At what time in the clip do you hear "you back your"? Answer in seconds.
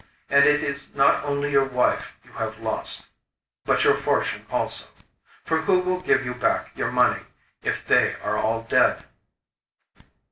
6.25-6.91